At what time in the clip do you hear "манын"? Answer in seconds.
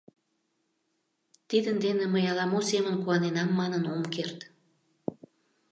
3.59-3.83